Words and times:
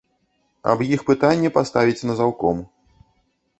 Аб 0.73 0.79
іх 0.95 1.03
пытанне 1.09 1.53
паставіць 1.59 2.05
на 2.11 2.17
заўком. 2.23 2.67